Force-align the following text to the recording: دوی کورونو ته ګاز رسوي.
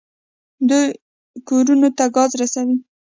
دوی 0.69 0.85
کورونو 1.47 1.89
ته 1.97 2.05
ګاز 2.15 2.31
رسوي. 2.39 2.75